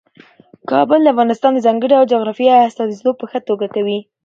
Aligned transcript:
کابل 0.69 0.99
د 1.03 1.07
افغانستان 1.13 1.51
د 1.53 1.59
ځانګړي 1.65 1.87
ډول 1.93 2.09
جغرافیې 2.13 2.55
استازیتوب 2.67 3.15
په 3.19 3.25
ښه 3.31 3.39
توګه 3.49 3.65
کوي. 3.75 3.99